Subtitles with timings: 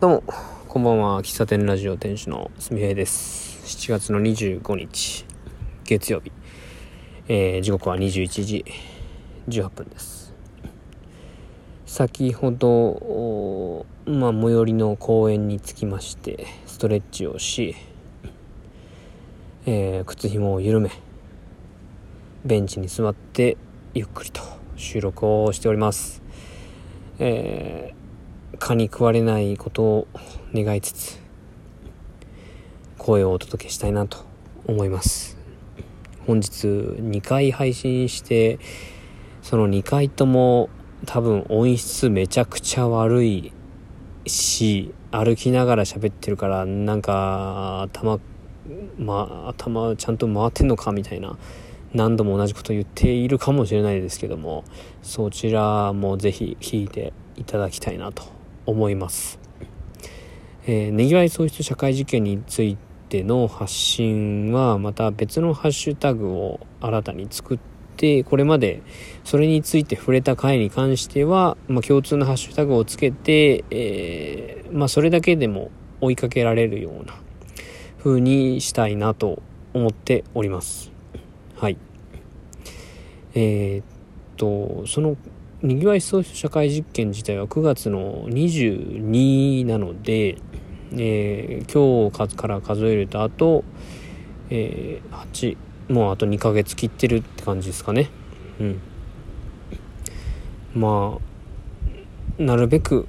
[0.00, 0.24] どうも、
[0.68, 1.22] こんばんは。
[1.22, 3.78] 喫茶店ラジオ店主のすみへいです。
[3.78, 5.24] 7月の25日、
[5.84, 6.32] 月曜日。
[7.28, 8.64] えー時刻は21時
[9.48, 10.34] 18分です。
[11.86, 17.76] 先ほど、まあ、最寄りの公園に着きまして、ストレッチをし、
[19.64, 20.90] えー靴紐を緩め、
[22.44, 23.56] ベンチに座って、
[23.94, 24.42] ゆっくりと
[24.76, 26.20] 収録をしております。
[27.20, 28.03] えー
[28.58, 30.08] 蚊に食われないことを
[30.54, 31.20] 願いつつ
[32.98, 34.18] 声をお届けしたいなと
[34.66, 35.36] 思います。
[36.26, 38.58] 本日2回配信して
[39.42, 40.70] その2回とも
[41.04, 43.52] 多分音質めちゃくちゃ悪い
[44.26, 48.18] し歩きながら喋ってるからなんか頭
[48.98, 51.36] まあ頭ちゃんと回ってんのかみたいな
[51.92, 54.64] 何度も同じこと言っているかもしれないですけども
[55.02, 58.24] そちらもぜひ聞いていただきたいなと
[58.66, 59.38] 思います。
[60.66, 62.76] えー、ねぎわい創出社会実験につい
[63.08, 67.58] ての発信はまた別のハッシュタグを新たに作っ
[67.96, 68.82] てこれまで
[69.24, 77.14] それについて触れた回に関しては、まあ、共通のハッシュタグをつけて、えーまあ、それだけでも追いかけられるような
[77.98, 79.42] 風にしたいなと
[79.74, 80.92] 思っております。
[81.56, 81.78] はい。
[83.34, 83.84] えーっ
[84.36, 85.16] と、その
[85.64, 90.36] にぎわい創出社会実験自体は9月の22なので、
[90.92, 93.64] えー今日から数えるとあと、
[94.50, 95.56] えー8
[95.88, 98.10] もうあと2ヶ月切ってるって感じですかね。
[98.60, 98.80] うん。
[100.74, 101.18] ま
[102.38, 103.06] あなるべく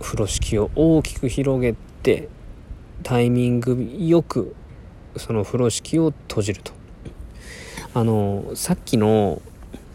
[0.00, 2.30] 風呂敷を大きく広げて
[3.02, 4.56] タイミングよく
[5.18, 6.72] その風呂敷を閉じると。
[7.92, 9.42] あのさっきの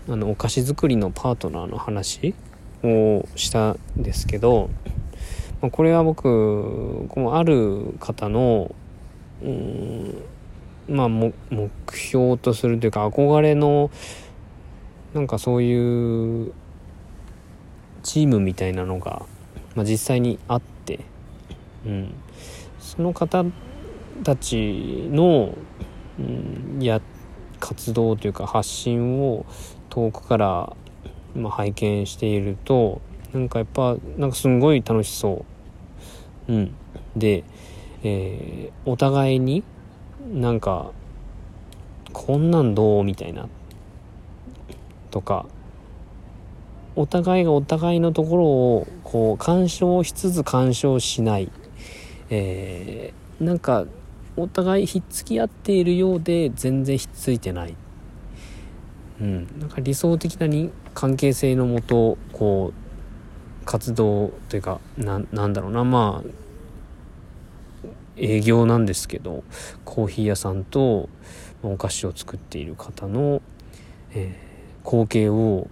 [0.07, 2.35] あのお菓子作りのパートナーの話
[2.83, 4.69] をしたんですけど、
[5.61, 8.73] まあ、これは僕このある方の
[9.41, 10.15] うん
[10.87, 13.89] まあも目標とするというか憧れの
[15.13, 16.53] なんかそういう
[18.03, 19.25] チームみたいなのが、
[19.73, 20.99] まあ、実際にあって、
[21.85, 22.13] うん、
[22.79, 23.43] その方
[24.23, 25.55] たちの、
[26.19, 27.01] うん、や
[27.65, 29.43] 活動というか発信を
[29.89, 30.75] 遠くから、
[31.35, 33.01] ま、拝見していると
[33.33, 35.43] なんかやっぱなんかすんごい楽しそ
[36.47, 36.53] う。
[36.53, 36.75] うん、
[37.15, 37.43] で、
[38.03, 39.63] えーお互いに
[40.31, 40.91] なんか
[42.13, 43.49] こんなんどうみたいな。
[45.09, 45.47] とか
[46.95, 51.51] お互いがお互いのところをこう干渉しつつ干渉しない、
[52.29, 53.85] えーなんか
[54.37, 57.75] お互いひっつき合っているようで全然ひっついてない。
[59.21, 65.83] うん、なんか理想的なに関係性のもとこう活動というかななんだろうな。
[65.83, 66.29] まあ
[68.17, 69.43] 営業なんですけど
[69.83, 71.09] コーヒー屋さんと
[71.63, 73.41] お菓子を作っている方の、
[74.11, 75.67] えー光景を、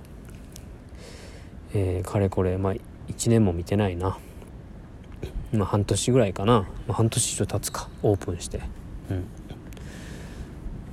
[1.73, 4.17] えーかれこれ、まあ、1年も見てないな、
[5.53, 7.87] まあ、半年ぐらいかな、まあ、半年以上経つか。
[8.01, 8.61] オープンして。
[9.09, 9.25] うん。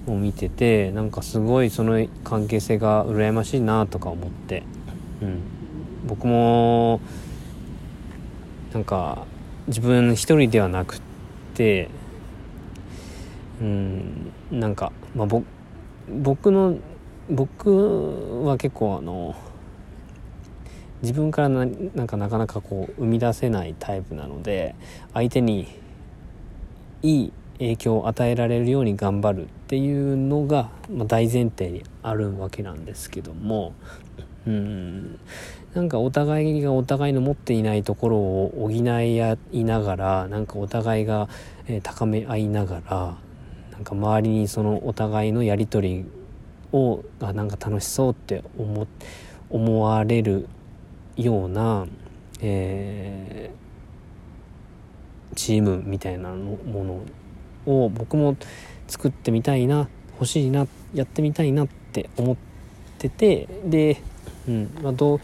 [0.06, 4.62] を見ててなんかすごいその関係性が羨ましいなとか思って、
[5.22, 5.40] うん、
[6.06, 7.00] 僕も
[8.72, 9.26] なんか
[9.66, 11.00] 自分一人ではなくっ
[11.54, 11.88] て
[13.60, 15.42] うんなんか、まあ、ぼ
[16.08, 16.76] 僕の
[17.28, 19.36] 僕は結構あの
[21.02, 24.74] 自分からななんかなかなかこう生み出せないタイプなので
[25.14, 25.68] 相手に
[27.02, 33.74] いい影響を与えられるように頑張るっていうのが、まあ、大前提にあるわけなんですけども
[34.46, 35.18] うん。
[35.74, 41.28] なんかお互いがお互いの持っていないところを補い合いながらなんかお互いが、
[41.68, 43.16] え高め合いながら
[43.70, 46.04] なんか周りにそのお互いのやり取り
[46.72, 48.86] をがなんか楽しそうって思
[49.48, 50.48] 思われる
[51.22, 51.86] ような、
[52.40, 53.70] えー
[55.34, 57.02] チームみたいなのも
[57.66, 58.36] のを僕も
[58.88, 62.36] 作ってみたいな欲しいなやってみたいなって思っ
[62.98, 64.02] ててで、
[64.48, 65.20] うんまあ、どう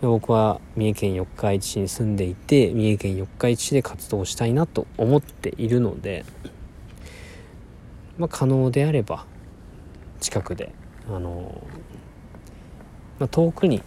[0.00, 6.24] 僕は三重県四日市市に住んでいて三重県四日市市で活動したいなと思っているので、
[8.18, 9.26] まあ、可能であれば
[10.20, 10.72] 近くで
[11.08, 11.66] あの、
[13.18, 13.82] まあ、遠くに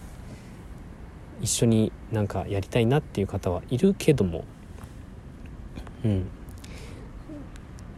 [1.40, 4.44] 一緒になんかやりたいなっていう方はいるけども。
[6.04, 6.26] うん。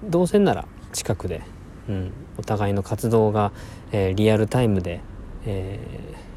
[0.04, 1.42] どうせなら近くで、
[1.88, 3.52] うん、お互いの活動が、
[3.92, 5.00] えーリアルタイムで、
[5.46, 6.32] えー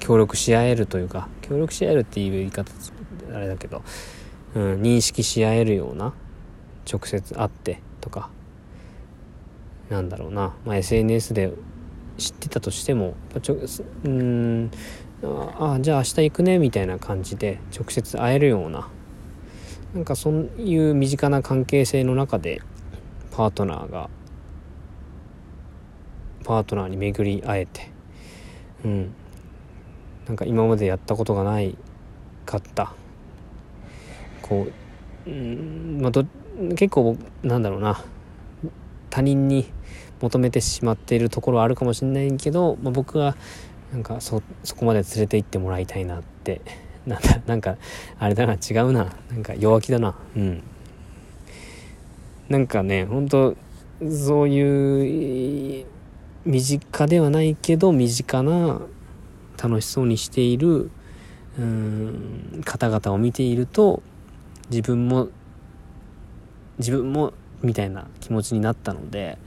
[0.00, 2.72] 協力し合えるというか協力し合えるっていう言い方
[3.34, 3.82] あれだけど
[4.54, 6.14] うん、認識し合えるような
[6.90, 8.30] 直接会ってとか
[9.90, 11.52] なんだろうな、まあ、SNS で
[12.16, 13.56] 知ってたとしてもちょ
[14.04, 14.70] うん。
[15.22, 18.88] ああじゃあ明日行くねみたいな感じで直接会えるような。
[19.94, 22.60] なんかそういう身近な関係性の中で
[23.32, 24.10] パートナーが
[26.44, 27.90] パートナーに巡り会えて。
[28.84, 29.14] うん。
[30.26, 31.76] なんか今までやったことがない
[32.44, 32.94] かった。
[34.42, 34.68] こ
[35.26, 36.24] ううんまあど
[36.76, 38.04] 結構なんだろうな。
[39.10, 39.66] 他人に
[40.20, 43.36] 求めてしまっているところはあるかもしれないけど、まあ、僕は
[43.92, 46.60] なんかそそこまで連れて行ってもらいたいなって。
[47.06, 47.78] なんだなんか
[48.18, 49.16] あれだな違うな。
[49.30, 50.14] なんか弱気だな。
[50.36, 50.62] うん。
[52.50, 53.56] なんかね本当
[54.10, 55.86] そういう
[56.44, 58.80] 身近ではないけど身近な
[59.62, 60.90] 楽しそうにしている
[61.58, 64.02] うん方々を見ていると
[64.70, 65.28] 自分も
[66.78, 67.32] 自分も
[67.62, 69.38] みたいな気持ちになったので、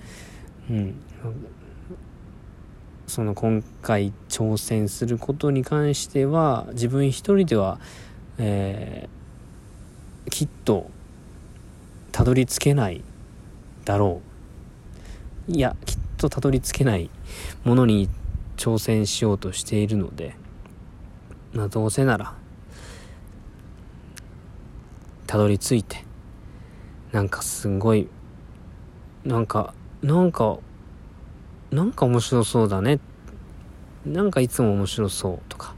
[0.69, 1.01] うん、
[3.12, 7.78] その今回挑戦することに関しては自分一人では、
[8.38, 10.90] えー、きっと
[12.13, 13.04] たどり着けない
[13.84, 14.22] だろ
[15.50, 15.52] う。
[15.52, 17.10] いやきっとたどり着けない
[17.66, 18.08] ものに
[18.56, 20.38] 挑戦しようとしているので、
[21.52, 22.34] まあ、どうせなら
[25.28, 26.06] たどり着いて
[27.12, 28.08] なんかすごい
[29.25, 30.60] なんかなんか
[31.71, 33.00] なんか面白そうだね。
[34.06, 35.73] なんかいつも面白そうとか。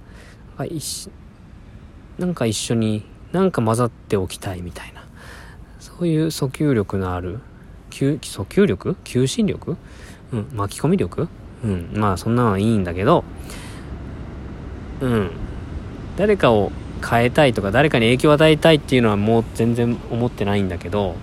[2.17, 5.03] なんか一緒になんか混ざっておきたいみたいな。
[5.79, 7.39] そういう訴求力のある
[7.91, 8.95] 訴求力？
[9.03, 9.77] 求心力、
[10.31, 11.27] うん、巻き込み力、
[11.63, 13.23] うん、まあそんなのはいいんだけど。
[15.01, 15.31] うん。
[16.17, 16.71] 誰かを
[17.07, 21.15] 変えたいとか誰かに影響を与えたいっていうのはもう全然思ってないんだけど、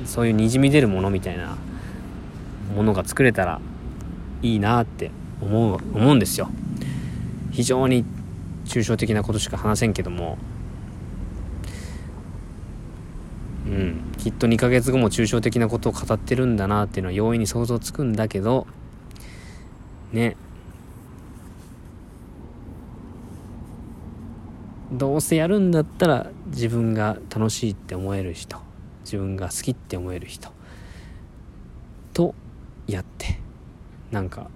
[0.00, 1.56] うん、そういうにじみ出るものみたいな
[2.74, 3.60] ものが作れたら
[4.42, 6.48] いいなって思う思うんですよ。
[7.50, 8.04] 非常に
[8.64, 10.38] 抽象的なことしか話せんけども。
[13.66, 14.12] うん。
[14.16, 18.66] きっと2ヶ月後も抽象的なことを語ってるんだなっていうのは容易に想像つくんだけど。
[20.12, 20.36] ね。
[24.92, 28.58] どうせやるんだったら自分が楽しいって思える人
[29.04, 30.50] 自分が好きって思える人
[32.14, 32.34] と
[32.86, 33.47] やって。
[34.10, 34.50] なんか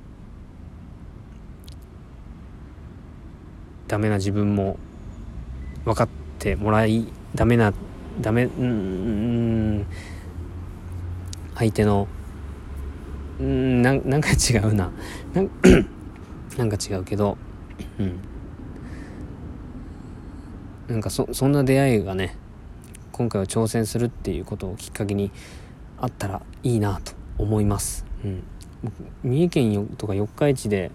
[3.89, 4.79] ダメな自分も
[5.85, 6.09] 分かっ
[6.39, 7.73] てもらいダメな
[8.21, 9.87] ダメうん
[11.55, 12.09] 相手の
[13.39, 14.91] うんななんか違うな。
[15.35, 15.43] な
[16.59, 17.37] なんか違うけど
[17.99, 18.19] うん。
[20.89, 22.37] なんかそそんな出会いがね
[23.13, 25.31] 今回は挑戦するっていうことをきっかけに
[25.99, 28.05] あったらいいなと思います。
[28.25, 28.43] うん、
[29.23, 30.91] 三重県とか四日市で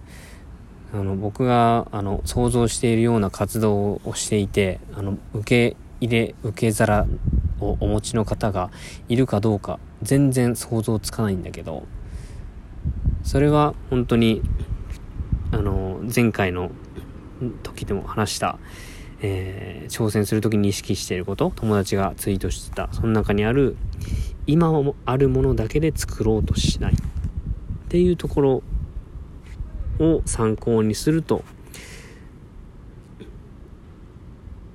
[0.93, 7.05] あの僕があの想像しているような活動をしていてあの受け入れ受け皿
[7.59, 8.69] をお持ちの方が
[9.09, 11.83] いるかどうか全然想像つかないんだけど
[13.23, 14.41] それは本当に
[15.51, 16.71] あの前回の
[17.63, 18.57] 時でも話した、
[19.21, 23.75] えー、挑戦する時に意識していること友達がツイートしてたその中にある
[24.45, 24.71] 今
[25.05, 26.93] あるものだけで作ろうとしない。
[27.87, 28.63] っていうところ
[29.99, 31.43] を参考にすると、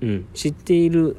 [0.01, 1.17] うん、知っている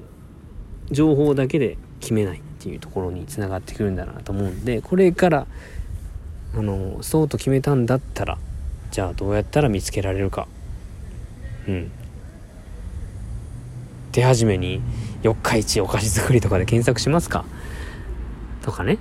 [0.90, 5.48] 情報だけで決めないっていうところにつながってくるんだなと思うんでこれから
[6.56, 8.38] あのそうと決めたんだったら
[8.92, 10.48] じゃあどうやったら見つけられるか。
[11.68, 11.92] うん。
[14.12, 14.82] 手始めに
[15.24, 17.44] 四日市お菓子作りとかで検索しますか。
[18.62, 19.00] とかね。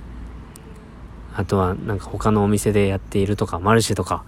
[1.35, 4.23] あとはなんか他のお店でやっているとかマルシェとか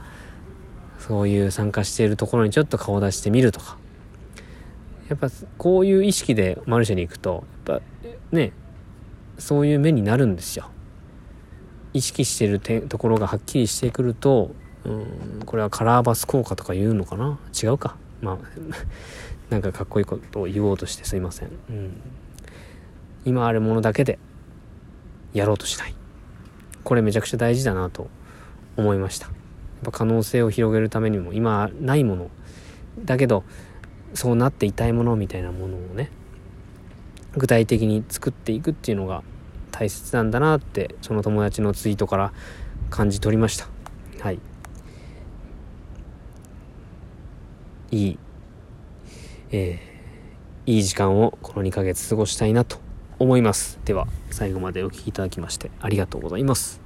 [0.99, 3.77] そういう参加しているところにちょっと顔出してみるとか。
[5.07, 7.85] やっぱこういう意識でマルシェに行くとやっぱ
[8.31, 8.53] ね
[9.37, 10.69] そういう目になるんですよ。
[11.93, 14.51] 意識してるてところがはっきりしてくると
[14.83, 17.37] うんこれはカラーバス効果とか言うのかな？
[17.53, 17.97] 違うか？
[18.21, 18.37] まあ
[19.49, 22.01] なんかかっこいいことを言おうとしてすいません、うん、
[23.25, 24.17] 今あるものだけで
[25.33, 25.93] やろうとしない。
[26.85, 28.07] これめちゃくちゃ大事だなと
[28.77, 29.29] 思いました。
[29.91, 32.29] 可能性を広げるためにも今ないもの。
[33.03, 33.43] だけど
[34.13, 36.09] そうなっていたいものみたいなものをね
[37.35, 39.23] 具体的に作っていくっていうのが
[39.71, 42.33] 大切なんだなってその友達のツイートから
[42.89, 43.67] 感じ取りました。
[44.21, 44.39] はい。
[47.91, 48.19] いい、
[49.51, 49.79] え
[50.65, 52.77] いい時間をこの2ヶ月過ごしたいなと
[53.19, 53.79] 思います。
[53.85, 56.81] では最後までお聴きいただきましてありがとうございます。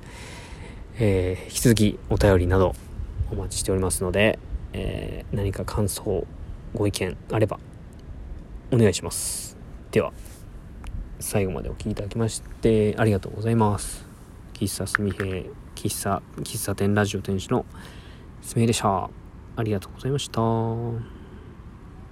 [1.00, 2.76] えー、引き続きお便りなど
[3.32, 4.38] お待ちしておりますので、
[4.74, 6.28] えー、何か感想
[6.74, 7.60] ご意見あれば
[8.72, 9.58] お願いします。
[9.92, 10.14] では
[11.20, 14.06] 最後までお聴きいただきましてありがとうございます。
[14.54, 15.14] 喫茶すみへ
[15.76, 17.66] 喫茶喫茶店ラジオ店主の
[18.42, 19.10] すみへでした。
[19.56, 21.19] ありがとうございました。